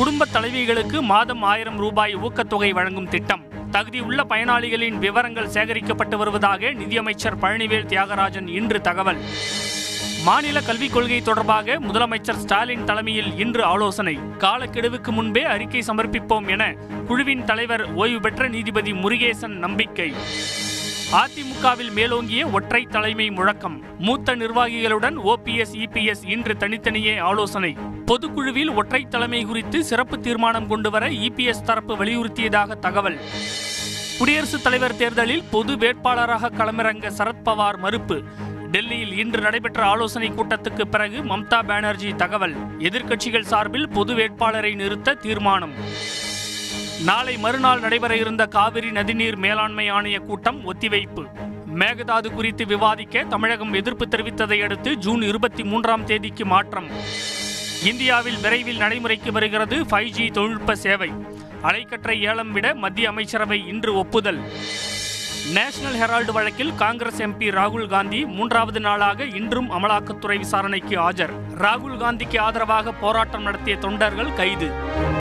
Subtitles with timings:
[0.00, 3.42] குடும்ப தலைவிகளுக்கு மாதம் ஆயிரம் ரூபாய் ஊக்கத்தொகை வழங்கும் திட்டம்.
[3.72, 9.18] தகுதியுள்ள பயனாளிகளின் விவரங்கள் சேகரிக்கப்பட்டு வருவதாக நிதியமைச்சர் பழனிவேல் தியாகராஜன் இன்று தகவல்.
[10.24, 14.18] மாநில கல்விக் கொள்கை தொடர்பாக முதலமைச்சர் ஸ்டாலின் தலைமையில் இன்று ஆலோசனை.
[14.38, 16.74] காலக்கெடுவுக்கு முன்பே அறிக்கை சமர்ப்பிப்போம் என
[17.06, 20.14] குழுவின் தலைவர் ஓய்வு பெற்ற நீதிபதி முருகேசன் நம்பிக்கை.
[21.12, 23.82] அதிமுகவில் மேலோங்கிய ஒற்றை தலைமை முழக்கம்.
[23.98, 27.76] மூத்த நிர்வாகிகளுடன் ஓபிஎஸ் இபிஎஸ் இன்று தனித்தனியே ஆலோசனை.
[28.06, 33.18] பொதுக்குழுவில் ஒற்றை தலைமை குறித்து சிறப்பு தீர்மானம் கொண்டுவர இபிஎஸ் தரப்பு வலியுறுத்தியதாக தகவல்.
[34.18, 38.22] குடியரசுத் தலைவர் தேர்தலில் பொது வேட்பாளராக களமிறங்க சரத்பவார் மறுப்பு.
[38.70, 42.54] டெல்லியில் இன்று நடைபெற்ற ஆலோசனை கூட்டத்துக்கு பிறகு மம்தா பானர்ஜி தகவல்.
[42.78, 45.72] எதிர்க்கட்சிகள் சார்பில் பொது வேட்பாளரை நிறுத்த தீர்மானம்.
[47.04, 51.24] நாளை மறுநாள் நடைபெற இருந்த காவிரி நதிநீர் மேலாண்மை ஆணைய கூட்டம் ஒத்திவைப்பு.
[51.74, 56.88] மேகதாது குறித்து விவாதிக்க தமிழகம் எதிர்ப்பு தெரிவித்ததை அடுத்து ஜூன் இருபத்தி மூன்றாம் தேதிக்கு மாற்றம்.
[57.84, 61.12] இந்தியாவில் விரைவில் நடைமுறைக்கு வருகிறது ஃபைவ் ஜி தொழில்நுட்ப சேவை.
[61.62, 64.40] அலைக்கற்றை ஏலம் விட மத்திய அமைச்சரவை இன்று ஒப்புதல்.
[65.52, 71.30] நேஷனல் ஹெரால்டு வழக்கில் காங்கிரஸ் எம்பி ராகுல் காந்தி மூன்றாவது நாளாக இன்றும் அமலாக்கத்துறை விசாரணைக்கு ஆஜர்.
[71.58, 74.70] ராகுல் காந்திக்கு ஆதரவாக போராட்டம் நடத்திய தொண்டர்கள் கைது.